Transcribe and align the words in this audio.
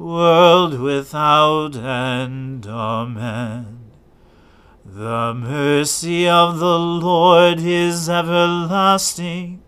world 0.00 0.80
without 0.80 1.76
end. 1.76 2.66
Amen. 2.66 3.90
The 4.82 5.34
mercy 5.34 6.26
of 6.26 6.58
the 6.58 6.78
Lord 6.78 7.60
is 7.60 8.08
everlasting. 8.08 9.62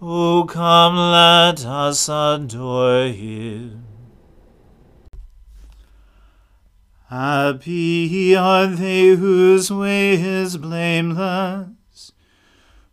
O 0.00 0.44
come, 0.44 0.96
let 0.96 1.64
us 1.64 2.08
adore 2.08 3.08
him. 3.08 3.84
Happy 7.08 8.36
are 8.36 8.68
they 8.68 9.08
whose 9.08 9.70
way 9.70 10.14
is 10.14 10.56
blameless, 10.56 12.12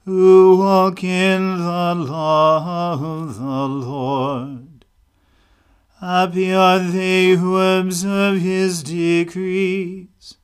who 0.06 0.58
walk 0.58 1.03
in 1.03 1.59
the 1.59 1.96
law 1.96 2.94
of 2.94 3.35
the 3.38 3.68
Lord. 3.68 4.71
Happy 6.02 6.52
are 6.52 6.80
they 6.80 7.36
who 7.36 7.60
observe 7.60 8.42
his 8.42 8.82
decrees, 8.82 10.36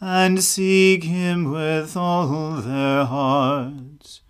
and 0.00 0.42
seek 0.42 1.04
him 1.04 1.52
with 1.52 1.94
all 1.98 2.62
their 2.62 3.04
hearts, 3.04 4.22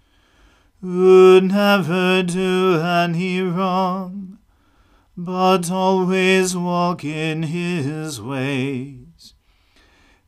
who 0.80 1.40
never 1.40 2.24
do 2.24 2.80
any 2.80 3.42
wrong, 3.42 4.38
but 5.16 5.70
always 5.70 6.56
walk 6.56 7.04
in 7.04 7.44
his 7.44 8.20
ways. 8.20 9.34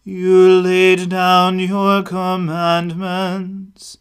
You 0.04 0.60
laid 0.60 1.08
down 1.08 1.58
your 1.58 2.04
commandments, 2.04 3.98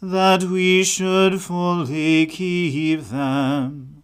that 0.00 0.44
we 0.44 0.84
should 0.84 1.42
fully 1.42 2.24
keep 2.24 3.02
them. 3.02 3.95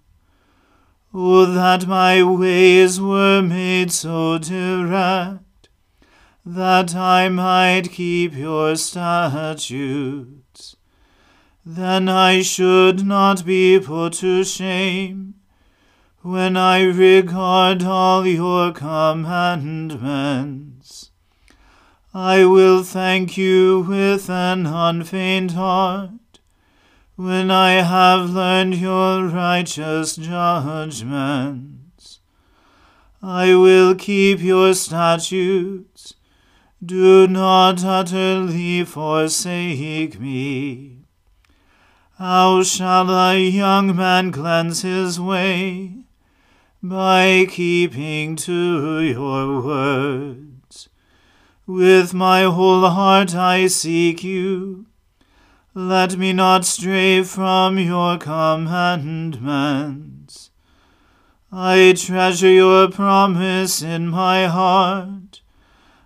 Oh, 1.14 1.44
that 1.44 1.86
my 1.86 2.22
ways 2.22 2.98
were 2.98 3.42
made 3.42 3.92
so 3.92 4.38
direct, 4.38 5.68
that 6.46 6.96
I 6.96 7.28
might 7.28 7.90
keep 7.90 8.34
your 8.34 8.76
statutes. 8.76 10.76
Then 11.66 12.08
I 12.08 12.40
should 12.40 13.04
not 13.04 13.44
be 13.44 13.78
put 13.78 14.14
to 14.14 14.42
shame, 14.42 15.34
when 16.22 16.56
I 16.56 16.84
regard 16.84 17.82
all 17.82 18.26
your 18.26 18.72
commandments. 18.72 21.10
I 22.14 22.46
will 22.46 22.82
thank 22.82 23.36
you 23.36 23.84
with 23.86 24.30
an 24.30 24.64
unfeigned 24.64 25.50
heart 25.50 26.21
when 27.16 27.50
I 27.50 27.82
have 27.82 28.30
learned 28.30 28.76
your 28.76 29.26
righteous 29.26 30.16
judgments. 30.16 32.20
I 33.22 33.54
will 33.54 33.94
keep 33.94 34.40
your 34.40 34.74
statutes. 34.74 36.14
Do 36.84 37.28
not 37.28 37.84
utterly 37.84 38.84
forsake 38.84 40.18
me. 40.18 41.04
How 42.18 42.62
shall 42.62 43.10
a 43.10 43.38
young 43.38 43.94
man 43.94 44.32
cleanse 44.32 44.82
his 44.82 45.20
way? 45.20 46.04
By 46.82 47.46
keeping 47.48 48.34
to 48.36 49.00
your 49.00 49.60
words. 49.60 50.88
With 51.66 52.14
my 52.14 52.42
whole 52.42 52.88
heart 52.88 53.34
I 53.34 53.68
seek 53.68 54.24
you. 54.24 54.86
Let 55.74 56.18
me 56.18 56.34
not 56.34 56.66
stray 56.66 57.22
from 57.22 57.78
your 57.78 58.18
commandments. 58.18 60.50
I 61.50 61.94
treasure 61.96 62.50
your 62.50 62.90
promise 62.90 63.80
in 63.80 64.08
my 64.08 64.48
heart, 64.48 65.40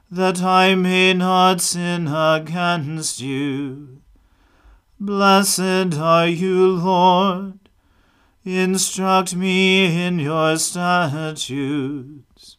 that 0.09 0.41
I 0.41 0.77
may 0.77 1.15
not 1.15 1.61
sin 1.61 2.07
against 2.07 3.21
you. 3.21 4.03
Blessed 5.01 5.99
are 5.99 6.29
you, 6.29 6.69
Lord. 6.69 7.59
Instruct 8.45 9.35
me 9.35 10.07
in 10.07 10.21
your 10.21 10.59
statutes. 10.59 12.57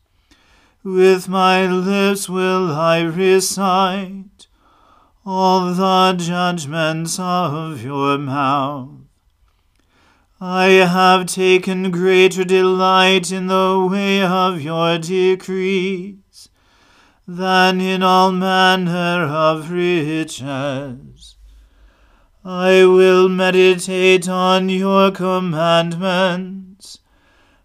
With 0.83 1.29
my 1.29 1.67
lips 1.67 2.27
will 2.27 2.69
I 2.69 2.99
recite 2.99 4.46
all 5.29 5.73
the 5.73 6.15
judgments 6.17 7.19
of 7.19 7.83
your 7.83 8.17
mouth. 8.17 8.91
I 10.39 10.67
have 10.67 11.25
taken 11.25 11.91
greater 11.91 12.45
delight 12.45 13.29
in 13.29 13.47
the 13.47 13.85
way 13.91 14.21
of 14.21 14.61
your 14.61 14.97
decrees 14.97 16.47
than 17.27 17.81
in 17.81 18.03
all 18.03 18.31
manner 18.31 19.25
of 19.25 19.69
riches. 19.69 21.35
I 22.45 22.85
will 22.85 23.27
meditate 23.27 24.29
on 24.29 24.69
your 24.69 25.11
commandments 25.11 26.99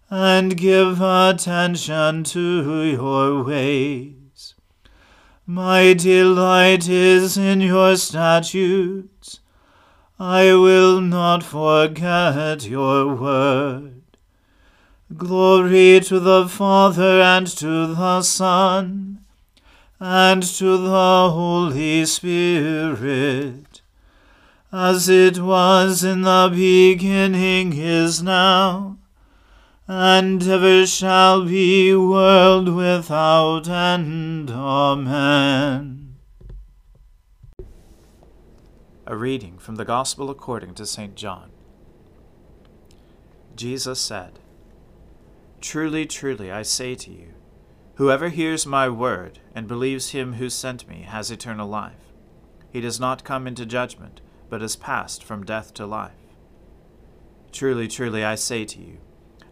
and 0.09 0.57
give 0.57 0.99
attention 0.99 2.25
to 2.25 2.83
your 2.83 3.41
ways. 3.45 4.22
My 5.45 5.91
delight 5.91 6.87
is 6.87 7.37
in 7.37 7.59
your 7.59 7.97
statutes 7.97 9.41
I 10.17 10.53
will 10.53 11.01
not 11.01 11.43
forget 11.43 12.65
your 12.65 13.13
word. 13.13 14.03
Glory 15.17 15.99
to 15.99 16.21
the 16.21 16.47
Father 16.47 17.21
and 17.21 17.45
to 17.57 17.93
the 17.93 18.21
Son 18.21 19.25
and 19.99 20.43
to 20.43 20.77
the 20.77 21.29
Holy 21.31 22.05
Spirit, 22.05 23.81
as 24.71 25.09
it 25.09 25.39
was 25.39 26.05
in 26.05 26.21
the 26.21 26.49
beginning 26.53 27.73
is 27.73 28.23
now, 28.23 28.97
and 29.87 30.41
ever 30.47 30.85
shall 30.85 31.45
be, 31.45 31.93
world 31.93 32.69
without 32.69 33.67
end. 33.67 34.49
Amen. 34.49 36.15
A 39.05 39.17
reading 39.17 39.57
from 39.57 39.75
the 39.75 39.83
Gospel 39.83 40.29
according 40.29 40.75
to 40.75 40.85
St. 40.85 41.15
John. 41.15 41.51
Jesus 43.55 43.99
said, 43.99 44.39
Truly, 45.59 46.05
truly, 46.05 46.51
I 46.51 46.61
say 46.61 46.95
to 46.95 47.11
you, 47.11 47.33
whoever 47.95 48.29
hears 48.29 48.65
my 48.65 48.87
word 48.87 49.39
and 49.53 49.67
believes 49.67 50.11
him 50.11 50.33
who 50.33 50.49
sent 50.49 50.87
me 50.87 51.01
has 51.01 51.29
eternal 51.29 51.67
life. 51.67 52.13
He 52.71 52.79
does 52.79 52.99
not 52.99 53.23
come 53.25 53.45
into 53.47 53.65
judgment, 53.65 54.21
but 54.49 54.63
is 54.63 54.75
passed 54.75 55.23
from 55.23 55.45
death 55.45 55.73
to 55.75 55.85
life. 55.85 56.11
Truly, 57.51 57.87
truly, 57.87 58.23
I 58.23 58.35
say 58.35 58.65
to 58.65 58.79
you, 58.79 58.97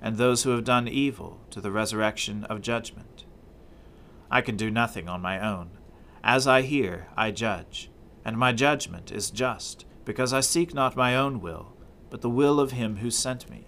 and 0.00 0.16
those 0.16 0.42
who 0.42 0.50
have 0.50 0.64
done 0.64 0.88
evil 0.88 1.40
to 1.50 1.60
the 1.60 1.70
resurrection 1.70 2.44
of 2.44 2.62
judgment. 2.62 3.24
I 4.30 4.40
can 4.40 4.56
do 4.56 4.70
nothing 4.70 5.08
on 5.08 5.20
my 5.20 5.38
own. 5.40 5.70
As 6.22 6.46
I 6.46 6.62
hear, 6.62 7.08
I 7.16 7.30
judge, 7.30 7.90
and 8.24 8.36
my 8.36 8.52
judgment 8.52 9.10
is 9.10 9.30
just, 9.30 9.84
because 10.04 10.32
I 10.32 10.40
seek 10.40 10.74
not 10.74 10.96
my 10.96 11.16
own 11.16 11.40
will, 11.40 11.74
but 12.10 12.20
the 12.20 12.30
will 12.30 12.60
of 12.60 12.72
him 12.72 12.96
who 12.96 13.10
sent 13.10 13.50
me. 13.50 13.66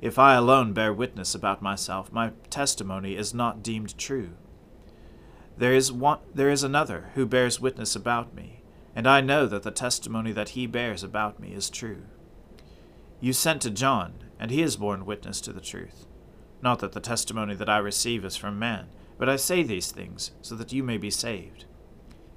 If 0.00 0.18
I 0.18 0.34
alone 0.34 0.72
bear 0.72 0.92
witness 0.92 1.34
about 1.34 1.62
myself, 1.62 2.12
my 2.12 2.32
testimony 2.50 3.16
is 3.16 3.32
not 3.32 3.62
deemed 3.62 3.96
true. 3.96 4.30
There 5.56 5.72
is 5.72 5.90
one 5.90 6.18
there 6.34 6.50
is 6.50 6.62
another 6.62 7.10
who 7.14 7.24
bears 7.24 7.60
witness 7.60 7.96
about 7.96 8.34
me, 8.34 8.60
and 8.94 9.06
I 9.06 9.22
know 9.22 9.46
that 9.46 9.62
the 9.62 9.70
testimony 9.70 10.32
that 10.32 10.50
he 10.50 10.66
bears 10.66 11.02
about 11.02 11.40
me 11.40 11.54
is 11.54 11.70
true. 11.70 12.02
You 13.20 13.32
sent 13.32 13.62
to 13.62 13.70
John, 13.70 14.14
and 14.38 14.50
he 14.50 14.60
has 14.60 14.76
borne 14.76 15.06
witness 15.06 15.40
to 15.42 15.52
the 15.52 15.60
truth. 15.60 16.06
Not 16.62 16.80
that 16.80 16.92
the 16.92 17.00
testimony 17.00 17.54
that 17.54 17.68
I 17.68 17.78
receive 17.78 18.24
is 18.24 18.36
from 18.36 18.58
man, 18.58 18.88
but 19.18 19.28
I 19.28 19.36
say 19.36 19.62
these 19.62 19.90
things 19.90 20.32
so 20.42 20.54
that 20.56 20.72
you 20.72 20.82
may 20.82 20.98
be 20.98 21.10
saved. 21.10 21.64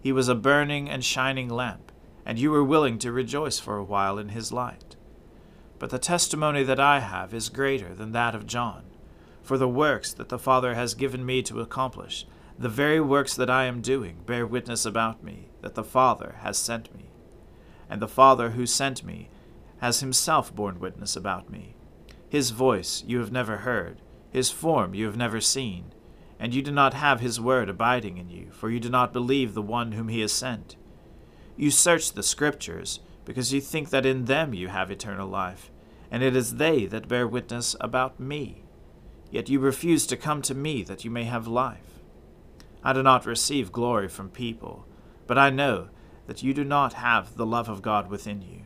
He 0.01 0.11
was 0.11 0.29
a 0.29 0.35
burning 0.35 0.89
and 0.89 1.03
shining 1.03 1.49
lamp, 1.49 1.91
and 2.25 2.39
you 2.39 2.51
were 2.51 2.63
willing 2.63 2.99
to 2.99 3.11
rejoice 3.11 3.59
for 3.59 3.77
a 3.77 3.83
while 3.83 4.17
in 4.17 4.29
his 4.29 4.51
light. 4.51 4.95
But 5.77 5.89
the 5.89 5.99
testimony 5.99 6.63
that 6.63 6.79
I 6.79 6.99
have 6.99 7.33
is 7.33 7.49
greater 7.49 7.93
than 7.93 8.11
that 8.11 8.35
of 8.35 8.45
John. 8.47 8.83
For 9.41 9.57
the 9.57 9.67
works 9.67 10.13
that 10.13 10.29
the 10.29 10.39
Father 10.39 10.75
has 10.75 10.93
given 10.93 11.25
me 11.25 11.41
to 11.43 11.61
accomplish, 11.61 12.27
the 12.57 12.69
very 12.69 12.99
works 12.99 13.35
that 13.35 13.49
I 13.49 13.65
am 13.65 13.81
doing, 13.81 14.17
bear 14.25 14.45
witness 14.45 14.85
about 14.85 15.23
me 15.23 15.49
that 15.61 15.75
the 15.75 15.83
Father 15.83 16.35
has 16.41 16.57
sent 16.57 16.93
me. 16.95 17.09
And 17.89 18.01
the 18.01 18.07
Father 18.07 18.51
who 18.51 18.65
sent 18.65 19.03
me 19.03 19.29
has 19.79 20.01
himself 20.01 20.53
borne 20.53 20.79
witness 20.79 21.15
about 21.15 21.49
me. 21.49 21.75
His 22.29 22.51
voice 22.51 23.03
you 23.05 23.19
have 23.19 23.31
never 23.31 23.57
heard, 23.57 24.01
his 24.31 24.51
form 24.51 24.93
you 24.93 25.05
have 25.05 25.17
never 25.17 25.41
seen 25.41 25.93
and 26.39 26.55
you 26.55 26.61
do 26.61 26.71
not 26.71 26.93
have 26.93 27.19
his 27.19 27.39
word 27.39 27.69
abiding 27.69 28.17
in 28.17 28.29
you, 28.29 28.47
for 28.51 28.69
you 28.69 28.79
do 28.79 28.89
not 28.89 29.11
believe 29.11 29.53
the 29.53 29.61
one 29.61 29.91
whom 29.91 30.07
he 30.07 30.21
has 30.21 30.31
sent. 30.31 30.77
You 31.57 31.69
search 31.69 32.13
the 32.13 32.23
Scriptures, 32.23 33.01
because 33.25 33.51
you 33.51 33.59
think 33.59 33.89
that 33.89 34.05
in 34.05 34.25
them 34.25 34.53
you 34.53 34.69
have 34.69 34.89
eternal 34.89 35.27
life, 35.27 35.69
and 36.09 36.23
it 36.23 36.35
is 36.35 36.55
they 36.55 36.85
that 36.85 37.09
bear 37.09 37.27
witness 37.27 37.75
about 37.81 38.19
me. 38.19 38.63
Yet 39.29 39.49
you 39.49 39.59
refuse 39.59 40.07
to 40.07 40.17
come 40.17 40.41
to 40.43 40.55
me 40.55 40.81
that 40.83 41.03
you 41.03 41.11
may 41.11 41.25
have 41.25 41.45
life. 41.45 41.99
I 42.81 42.93
do 42.93 43.03
not 43.03 43.25
receive 43.25 43.73
glory 43.73 44.07
from 44.07 44.29
people, 44.29 44.87
but 45.27 45.37
I 45.37 45.49
know 45.49 45.89
that 46.27 46.41
you 46.41 46.53
do 46.53 46.63
not 46.63 46.93
have 46.93 47.35
the 47.35 47.45
love 47.45 47.67
of 47.67 47.81
God 47.81 48.09
within 48.09 48.41
you. 48.41 48.61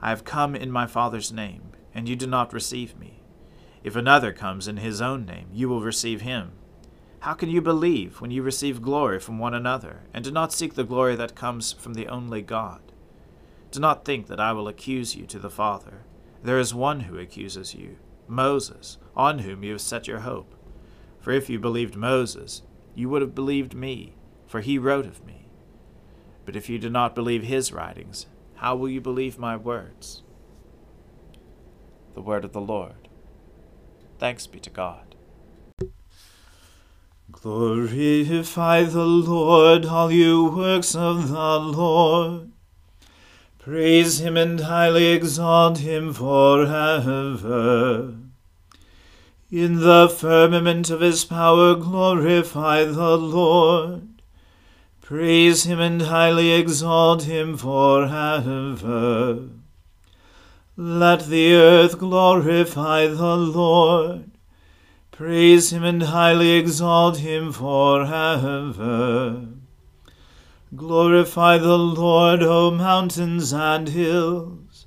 I 0.00 0.10
have 0.10 0.24
come 0.24 0.54
in 0.54 0.70
my 0.70 0.86
Father's 0.86 1.32
name, 1.32 1.72
and 1.98 2.08
you 2.08 2.14
do 2.14 2.28
not 2.28 2.52
receive 2.52 2.96
me. 2.96 3.24
If 3.82 3.96
another 3.96 4.32
comes 4.32 4.68
in 4.68 4.76
his 4.76 5.02
own 5.02 5.26
name, 5.26 5.48
you 5.52 5.68
will 5.68 5.80
receive 5.80 6.20
him. 6.20 6.52
How 7.18 7.34
can 7.34 7.48
you 7.48 7.60
believe 7.60 8.20
when 8.20 8.30
you 8.30 8.40
receive 8.40 8.80
glory 8.80 9.18
from 9.18 9.40
one 9.40 9.52
another, 9.52 10.02
and 10.14 10.24
do 10.24 10.30
not 10.30 10.52
seek 10.52 10.74
the 10.74 10.84
glory 10.84 11.16
that 11.16 11.34
comes 11.34 11.72
from 11.72 11.94
the 11.94 12.06
only 12.06 12.40
God? 12.40 12.80
Do 13.72 13.80
not 13.80 14.04
think 14.04 14.28
that 14.28 14.38
I 14.38 14.52
will 14.52 14.68
accuse 14.68 15.16
you 15.16 15.26
to 15.26 15.40
the 15.40 15.50
Father. 15.50 16.04
There 16.40 16.60
is 16.60 16.72
one 16.72 17.00
who 17.00 17.18
accuses 17.18 17.74
you, 17.74 17.96
Moses, 18.28 18.98
on 19.16 19.40
whom 19.40 19.64
you 19.64 19.72
have 19.72 19.80
set 19.80 20.06
your 20.06 20.20
hope. 20.20 20.54
For 21.18 21.32
if 21.32 21.50
you 21.50 21.58
believed 21.58 21.96
Moses, 21.96 22.62
you 22.94 23.08
would 23.08 23.22
have 23.22 23.34
believed 23.34 23.74
me, 23.74 24.14
for 24.46 24.60
he 24.60 24.78
wrote 24.78 25.04
of 25.04 25.26
me. 25.26 25.48
But 26.46 26.54
if 26.54 26.68
you 26.68 26.78
do 26.78 26.90
not 26.90 27.16
believe 27.16 27.42
his 27.42 27.72
writings, 27.72 28.26
how 28.54 28.76
will 28.76 28.88
you 28.88 29.00
believe 29.00 29.36
my 29.36 29.56
words? 29.56 30.22
The 32.18 32.22
word 32.22 32.44
of 32.44 32.52
the 32.52 32.60
Lord. 32.60 33.06
Thanks 34.18 34.48
be 34.48 34.58
to 34.58 34.70
God. 34.70 35.14
Glorify 37.30 38.82
the 38.82 39.06
Lord, 39.06 39.86
all 39.86 40.10
you 40.10 40.46
works 40.46 40.96
of 40.96 41.28
the 41.28 41.60
Lord. 41.60 42.50
Praise 43.60 44.18
him 44.18 44.36
and 44.36 44.58
highly 44.58 45.12
exalt 45.12 45.78
him 45.78 46.12
forever. 46.12 46.96
In 49.52 49.76
the 49.76 50.08
firmament 50.08 50.90
of 50.90 51.00
his 51.00 51.24
power 51.24 51.76
glorify 51.76 52.82
the 52.82 53.16
Lord. 53.16 54.22
Praise 55.00 55.62
him 55.62 55.78
and 55.78 56.02
highly 56.02 56.50
exalt 56.50 57.22
him 57.22 57.56
forever. 57.56 58.08
Let 60.80 61.26
the 61.26 61.54
earth 61.54 61.98
glorify 61.98 63.08
the 63.08 63.36
Lord. 63.36 64.30
Praise 65.10 65.72
him 65.72 65.82
and 65.82 66.04
highly 66.04 66.52
exalt 66.52 67.16
him 67.16 67.50
forever. 67.50 69.48
Glorify 70.76 71.58
the 71.58 71.76
Lord, 71.76 72.44
O 72.44 72.70
mountains 72.70 73.52
and 73.52 73.88
hills, 73.88 74.86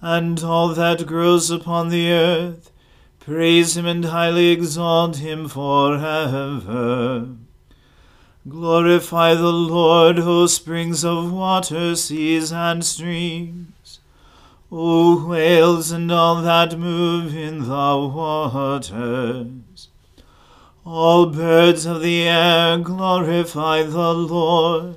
and 0.00 0.44
all 0.44 0.68
that 0.68 1.04
grows 1.08 1.50
upon 1.50 1.88
the 1.88 2.08
earth. 2.08 2.70
Praise 3.18 3.76
him 3.76 3.84
and 3.84 4.04
highly 4.04 4.50
exalt 4.50 5.16
him 5.16 5.48
forever. 5.48 7.30
Glorify 8.48 9.34
the 9.34 9.52
Lord, 9.52 10.20
O 10.20 10.46
springs 10.46 11.04
of 11.04 11.32
water, 11.32 11.96
seas, 11.96 12.52
and 12.52 12.84
streams. 12.84 13.72
O 14.70 15.26
whales 15.26 15.92
and 15.92 16.10
all 16.10 16.42
that 16.42 16.78
move 16.78 17.36
in 17.36 17.68
the 17.68 18.10
waters. 18.14 19.88
All 20.84 21.26
birds 21.26 21.86
of 21.86 22.00
the 22.00 22.22
air, 22.22 22.78
glorify 22.78 23.82
the 23.84 24.14
Lord. 24.14 24.96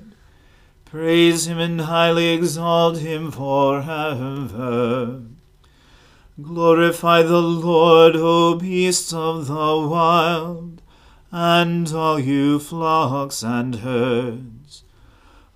Praise 0.85 1.47
him 1.47 1.59
and 1.59 1.81
highly 1.81 2.29
exalt 2.29 2.97
him 2.97 3.31
forever. 3.31 5.21
Glorify 6.41 7.21
the 7.21 7.41
Lord, 7.41 8.15
O 8.15 8.55
beasts 8.55 9.13
of 9.13 9.47
the 9.47 9.53
wild 9.53 10.81
and 11.31 11.87
all 11.93 12.19
you 12.19 12.57
flocks 12.59 13.43
and 13.43 13.75
herds. 13.75 14.58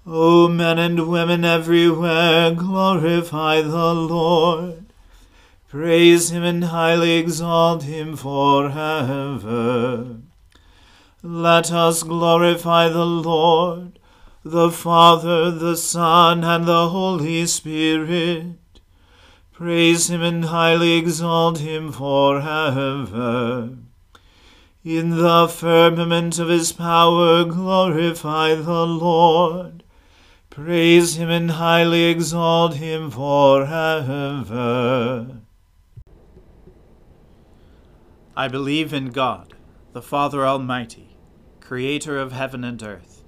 O 0.05 0.49
men 0.49 0.79
and 0.79 1.07
women 1.07 1.45
everywhere, 1.45 2.53
glorify 2.53 3.61
the 3.61 3.93
Lord. 3.93 4.87
Praise 5.69 6.29
him 6.29 6.43
and 6.43 6.65
highly 6.65 7.13
exalt 7.13 7.83
him 7.83 8.17
forever. 8.17 10.17
Let 11.23 11.71
us 11.71 12.03
glorify 12.03 12.89
the 12.89 13.05
Lord, 13.05 13.97
the 14.43 14.69
Father, 14.69 15.51
the 15.51 15.77
Son, 15.77 16.43
and 16.43 16.65
the 16.65 16.89
Holy 16.89 17.45
Spirit. 17.45 18.57
Praise 19.53 20.09
him 20.09 20.21
and 20.21 20.45
highly 20.45 20.97
exalt 20.97 21.59
him 21.59 21.93
forever. 21.93 23.69
In 24.83 25.11
the 25.11 25.47
firmament 25.47 26.39
of 26.39 26.49
his 26.49 26.73
power 26.73 27.45
glorify 27.45 28.55
the 28.55 28.85
Lord. 28.85 29.82
Praise 30.53 31.15
him 31.15 31.31
and 31.31 31.49
highly 31.49 32.03
exalt 32.03 32.75
him 32.75 33.09
forever. 33.09 33.65
I 38.37 38.47
believe 38.47 38.93
in 38.93 39.09
God, 39.09 39.55
the 39.93 40.01
Father 40.03 40.45
Almighty, 40.45 41.17
creator 41.59 42.19
of 42.19 42.33
heaven 42.33 42.63
and 42.63 42.83
earth. 42.83 43.23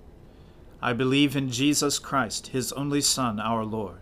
I 0.84 0.94
believe 0.94 1.36
in 1.36 1.50
Jesus 1.50 1.98
Christ, 1.98 2.50
his 2.50 2.72
only 2.74 3.02
Son, 3.02 3.40
our 3.40 3.66
Lord. 3.66 4.02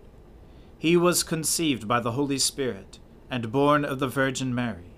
He 0.77 0.97
was 0.97 1.23
conceived 1.23 1.87
by 1.87 2.01
the 2.01 2.11
Holy 2.11 2.39
Spirit 2.39 2.99
and 3.31 3.53
born 3.53 3.85
of 3.85 3.99
the 3.99 4.09
Virgin 4.09 4.53
Mary. 4.53 4.97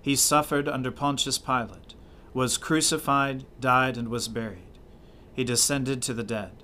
He 0.00 0.14
suffered 0.14 0.68
under 0.68 0.92
Pontius 0.92 1.38
Pilate 1.38 1.96
was 2.32 2.56
crucified, 2.56 3.46
died, 3.58 3.96
and 3.96 4.10
was 4.10 4.28
buried. 4.28 4.78
He 5.32 5.42
descended 5.42 6.02
to 6.02 6.14
the 6.14 6.22
dead. 6.22 6.63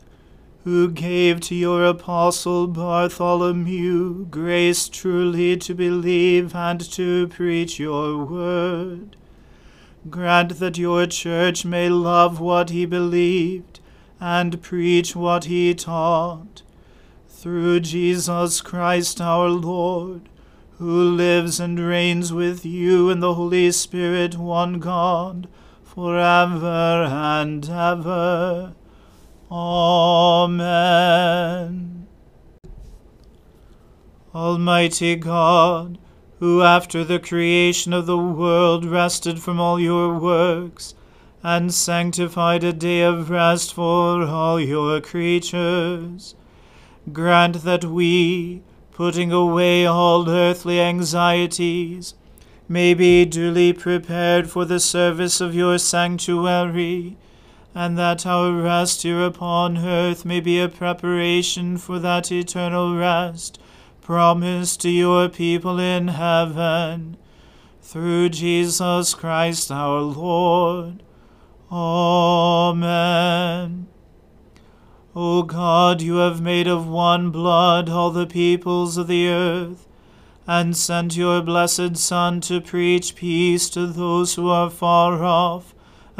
who 0.63 0.91
gave 0.91 1.41
to 1.41 1.55
your 1.55 1.85
apostle 1.85 2.67
Bartholomew 2.67 4.27
grace 4.27 4.87
truly 4.87 5.57
to 5.57 5.73
believe 5.73 6.55
and 6.55 6.79
to 6.91 7.27
preach 7.29 7.79
your 7.79 8.23
word, 8.23 9.15
grant 10.09 10.59
that 10.59 10.77
your 10.77 11.07
church 11.07 11.65
may 11.65 11.89
love 11.89 12.39
what 12.39 12.69
he 12.69 12.85
believed 12.85 13.79
and 14.19 14.61
preach 14.61 15.15
what 15.15 15.45
he 15.45 15.73
taught. 15.73 16.61
Through 17.27 17.79
Jesus 17.79 18.61
Christ 18.61 19.19
our 19.19 19.49
Lord, 19.49 20.29
who 20.77 21.09
lives 21.09 21.59
and 21.59 21.79
reigns 21.79 22.31
with 22.31 22.63
you 22.63 23.09
in 23.09 23.19
the 23.19 23.33
Holy 23.33 23.71
Spirit, 23.71 24.37
one 24.37 24.77
God, 24.77 25.47
forever 25.83 27.07
and 27.09 27.67
ever. 27.67 28.73
Amen. 29.51 30.87
Almighty 34.33 35.17
God, 35.17 35.97
who 36.39 36.61
after 36.61 37.03
the 37.03 37.19
creation 37.19 37.91
of 37.91 38.05
the 38.05 38.17
world 38.17 38.85
rested 38.85 39.41
from 39.41 39.59
all 39.59 39.77
your 39.77 40.17
works, 40.17 40.95
and 41.43 41.73
sanctified 41.73 42.63
a 42.63 42.71
day 42.71 43.01
of 43.01 43.29
rest 43.29 43.73
for 43.73 44.23
all 44.23 44.57
your 44.57 45.01
creatures, 45.01 46.33
grant 47.11 47.63
that 47.63 47.83
we, 47.83 48.61
putting 48.91 49.33
away 49.33 49.85
all 49.85 50.29
earthly 50.29 50.79
anxieties, 50.79 52.13
may 52.69 52.93
be 52.93 53.25
duly 53.25 53.73
prepared 53.73 54.49
for 54.49 54.63
the 54.63 54.79
service 54.79 55.41
of 55.41 55.53
your 55.53 55.77
sanctuary, 55.77 57.17
and 57.73 57.97
that 57.97 58.25
our 58.25 58.51
rest 58.51 59.03
here 59.03 59.23
upon 59.25 59.77
earth 59.77 60.25
may 60.25 60.39
be 60.39 60.59
a 60.59 60.67
preparation 60.67 61.77
for 61.77 61.99
that 61.99 62.31
eternal 62.31 62.95
rest 62.97 63.59
promised 64.01 64.81
to 64.81 64.89
your 64.89 65.29
people 65.29 65.79
in 65.79 66.09
heaven, 66.09 67.15
through 67.81 68.27
Jesus 68.29 69.13
Christ 69.13 69.71
our 69.71 70.01
Lord. 70.01 71.03
Amen. 71.71 73.07
O 75.15 75.43
God, 75.43 76.01
you 76.01 76.15
have 76.15 76.41
made 76.41 76.67
of 76.67 76.87
one 76.87 77.31
blood 77.31 77.89
all 77.89 78.11
the 78.11 78.25
peoples 78.25 78.97
of 78.97 79.07
the 79.07 79.29
earth, 79.29 79.87
and 80.47 80.75
sent 80.75 81.15
your 81.15 81.41
blessed 81.41 81.95
Son 81.95 82.41
to 82.41 82.59
preach 82.59 83.15
peace 83.15 83.69
to 83.69 83.87
those 83.87 84.35
who 84.35 84.49
are 84.49 84.69
far 84.69 85.23
off, 85.23 85.73